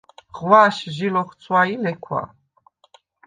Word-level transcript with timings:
ღვაშ 0.37 0.77
ჟი 0.95 1.07
ლოხცვა 1.13 1.61
ი 1.73 1.75
ლექვა. 1.83 2.21